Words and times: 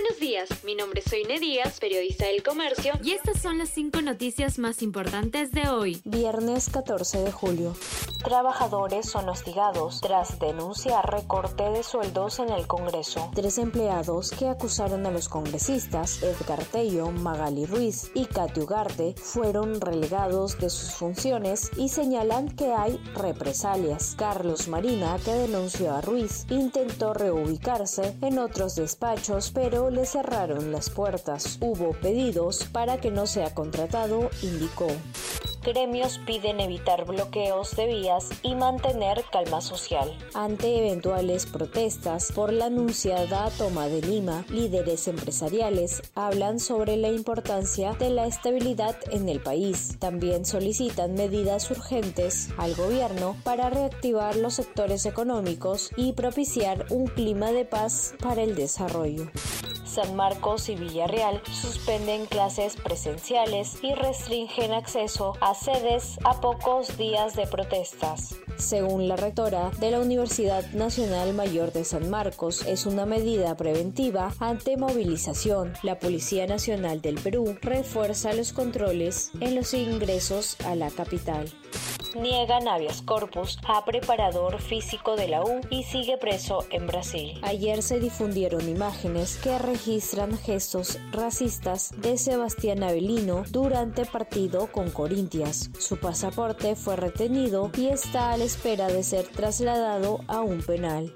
Buenos 0.00 0.20
días, 0.20 0.48
mi 0.62 0.76
nombre 0.76 1.00
es 1.04 1.10
Soine 1.10 1.40
Díaz, 1.40 1.80
periodista 1.80 2.26
del 2.26 2.44
Comercio, 2.44 2.92
y 3.02 3.14
estas 3.14 3.42
son 3.42 3.58
las 3.58 3.70
cinco 3.70 4.00
noticias 4.00 4.60
más 4.60 4.80
importantes 4.80 5.50
de 5.50 5.68
hoy, 5.68 6.00
viernes 6.04 6.70
14 6.70 7.24
de 7.24 7.32
julio. 7.32 7.74
Trabajadores 8.22 9.08
son 9.08 9.28
hostigados 9.28 10.00
tras 10.00 10.38
denunciar 10.38 11.10
recorte 11.10 11.64
de 11.70 11.82
sueldos 11.82 12.38
en 12.40 12.50
el 12.50 12.66
Congreso. 12.66 13.30
Tres 13.34 13.58
empleados 13.58 14.30
que 14.30 14.48
acusaron 14.48 15.06
a 15.06 15.10
los 15.10 15.28
congresistas 15.28 16.22
Edgar 16.22 16.64
Tello, 16.64 17.10
Magali 17.10 17.64
Ruiz 17.64 18.10
y 18.14 18.26
Katy 18.26 18.60
Ugarte 18.60 19.14
fueron 19.16 19.80
relegados 19.80 20.58
de 20.58 20.68
sus 20.68 20.92
funciones 20.92 21.70
y 21.76 21.88
señalan 21.88 22.54
que 22.54 22.72
hay 22.72 22.98
represalias. 23.14 24.14
Carlos 24.18 24.68
Marina, 24.68 25.16
que 25.24 25.32
denunció 25.32 25.94
a 25.94 26.00
Ruiz, 26.00 26.44
intentó 26.50 27.14
reubicarse 27.14 28.16
en 28.20 28.38
otros 28.38 28.74
despachos, 28.74 29.52
pero 29.52 29.87
le 29.90 30.06
cerraron 30.06 30.72
las 30.72 30.90
puertas. 30.90 31.58
Hubo 31.60 31.92
pedidos 31.92 32.64
para 32.72 32.98
que 32.98 33.10
no 33.10 33.26
sea 33.26 33.54
contratado, 33.54 34.30
indicó. 34.42 34.88
Gremios 35.64 36.18
piden 36.24 36.60
evitar 36.60 37.04
bloqueos 37.04 37.74
de 37.76 37.86
vías 37.86 38.30
y 38.42 38.54
mantener 38.54 39.24
calma 39.30 39.60
social. 39.60 40.16
Ante 40.32 40.78
eventuales 40.78 41.46
protestas 41.46 42.32
por 42.32 42.52
la 42.52 42.66
anunciada 42.66 43.50
toma 43.58 43.88
de 43.88 44.00
Lima, 44.00 44.46
líderes 44.48 45.08
empresariales 45.08 46.00
hablan 46.14 46.60
sobre 46.60 46.96
la 46.96 47.08
importancia 47.08 47.92
de 47.94 48.10
la 48.10 48.26
estabilidad 48.26 48.96
en 49.10 49.28
el 49.28 49.40
país. 49.40 49.98
También 49.98 50.46
solicitan 50.46 51.14
medidas 51.14 51.70
urgentes 51.70 52.48
al 52.56 52.74
gobierno 52.74 53.36
para 53.42 53.68
reactivar 53.68 54.36
los 54.36 54.54
sectores 54.54 55.06
económicos 55.06 55.90
y 55.96 56.12
propiciar 56.12 56.86
un 56.90 57.08
clima 57.08 57.50
de 57.50 57.64
paz 57.64 58.14
para 58.20 58.42
el 58.42 58.54
desarrollo. 58.54 59.28
San 59.88 60.14
Marcos 60.14 60.68
y 60.68 60.76
Villarreal 60.76 61.40
suspenden 61.50 62.26
clases 62.26 62.76
presenciales 62.76 63.78
y 63.82 63.94
restringen 63.94 64.72
acceso 64.72 65.32
a 65.40 65.54
sedes 65.54 66.18
a 66.24 66.40
pocos 66.40 66.96
días 66.98 67.34
de 67.34 67.46
protestas. 67.46 68.36
Según 68.56 69.08
la 69.08 69.16
rectora 69.16 69.70
de 69.80 69.90
la 69.90 70.00
Universidad 70.00 70.64
Nacional 70.72 71.32
Mayor 71.32 71.72
de 71.72 71.84
San 71.84 72.10
Marcos, 72.10 72.66
es 72.66 72.86
una 72.86 73.06
medida 73.06 73.56
preventiva 73.56 74.32
ante 74.40 74.76
movilización. 74.76 75.72
La 75.82 75.98
Policía 75.98 76.46
Nacional 76.46 77.00
del 77.00 77.14
Perú 77.16 77.56
refuerza 77.62 78.32
los 78.32 78.52
controles 78.52 79.30
en 79.40 79.54
los 79.54 79.74
ingresos 79.74 80.56
a 80.66 80.74
la 80.74 80.90
capital 80.90 81.52
niega 82.20 82.60
Navias 82.60 83.02
corpus 83.02 83.58
a 83.66 83.84
preparador 83.84 84.60
físico 84.60 85.16
de 85.16 85.28
la 85.28 85.42
U 85.42 85.60
y 85.70 85.84
sigue 85.84 86.16
preso 86.18 86.66
en 86.70 86.86
Brasil. 86.86 87.38
Ayer 87.42 87.82
se 87.82 88.00
difundieron 88.00 88.68
imágenes 88.68 89.36
que 89.36 89.58
registran 89.58 90.36
gestos 90.38 90.98
racistas 91.12 91.92
de 91.96 92.18
Sebastián 92.18 92.82
Avelino 92.82 93.44
durante 93.50 94.04
partido 94.04 94.70
con 94.72 94.90
Corintias. 94.90 95.70
Su 95.78 95.98
pasaporte 95.98 96.76
fue 96.76 96.96
retenido 96.96 97.70
y 97.76 97.88
está 97.88 98.32
a 98.32 98.36
la 98.36 98.44
espera 98.44 98.88
de 98.88 99.02
ser 99.02 99.26
trasladado 99.28 100.20
a 100.26 100.40
un 100.40 100.62
penal. 100.62 101.12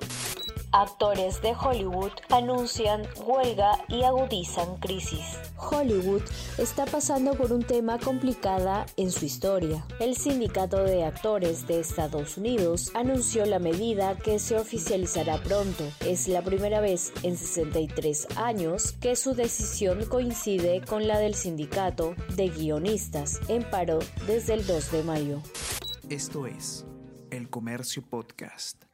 Actores 0.75 1.43
de 1.43 1.53
Hollywood 1.55 2.13
anuncian 2.31 3.03
huelga 3.27 3.73
y 3.89 4.05
agudizan 4.05 4.79
crisis. 4.79 5.37
Hollywood 5.59 6.23
está 6.57 6.87
pasando 6.87 7.35
por 7.35 7.53
un 7.53 7.63
tema 7.63 7.99
complicada 7.99 8.87
en 8.97 9.11
su 9.11 9.27
historia. 9.27 9.85
El 10.01 10.17
sindicato 10.17 10.83
de 10.83 11.05
actores 11.05 11.67
de 11.67 11.79
Estados 11.79 12.39
Unidos 12.39 12.91
anunció 12.95 13.45
la 13.45 13.59
medida 13.59 14.17
que 14.17 14.39
se 14.39 14.57
oficializará 14.57 15.43
pronto. 15.43 15.85
Es 16.07 16.27
la 16.27 16.41
primera 16.41 16.81
vez 16.81 17.13
en 17.23 17.37
63 17.37 18.29
años 18.37 18.93
que 18.93 19.15
su 19.15 19.35
decisión 19.35 20.07
coincide 20.07 20.81
con 20.81 21.07
la 21.07 21.19
del 21.19 21.35
sindicato 21.35 22.15
de 22.35 22.49
guionistas 22.49 23.41
en 23.49 23.63
paro 23.69 23.99
desde 24.27 24.55
el 24.55 24.67
2 24.67 24.91
de 24.91 25.03
mayo. 25.03 25.43
Esto 26.09 26.47
es 26.47 26.87
El 27.31 27.51
Comercio 27.51 28.03
Podcast. 28.09 28.92